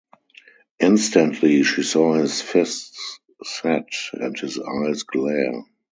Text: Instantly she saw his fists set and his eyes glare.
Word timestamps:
Instantly 0.79 1.61
she 1.61 1.83
saw 1.83 2.15
his 2.15 2.41
fists 2.41 3.19
set 3.43 3.85
and 4.13 4.35
his 4.39 4.59
eyes 4.59 5.03
glare. 5.03 5.61